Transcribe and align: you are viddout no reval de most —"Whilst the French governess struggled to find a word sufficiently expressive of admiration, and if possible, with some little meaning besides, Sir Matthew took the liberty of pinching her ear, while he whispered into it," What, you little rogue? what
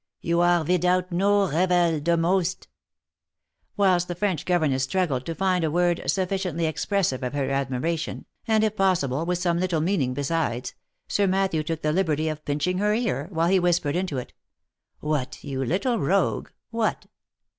you 0.19 0.41
are 0.41 0.65
viddout 0.65 1.11
no 1.11 1.47
reval 1.47 1.99
de 1.99 2.17
most 2.17 2.67
—"Whilst 3.77 4.07
the 4.07 4.15
French 4.15 4.45
governess 4.45 4.81
struggled 4.81 5.27
to 5.27 5.35
find 5.35 5.63
a 5.63 5.69
word 5.69 6.01
sufficiently 6.09 6.65
expressive 6.65 7.21
of 7.21 7.35
admiration, 7.35 8.25
and 8.47 8.63
if 8.63 8.75
possible, 8.75 9.27
with 9.27 9.37
some 9.37 9.59
little 9.59 9.79
meaning 9.79 10.15
besides, 10.15 10.73
Sir 11.07 11.27
Matthew 11.27 11.61
took 11.61 11.83
the 11.83 11.93
liberty 11.93 12.29
of 12.29 12.43
pinching 12.45 12.79
her 12.79 12.95
ear, 12.95 13.27
while 13.31 13.49
he 13.49 13.59
whispered 13.59 13.95
into 13.95 14.17
it," 14.17 14.33
What, 15.01 15.43
you 15.43 15.63
little 15.63 15.99
rogue? 15.99 16.49
what 16.71 17.05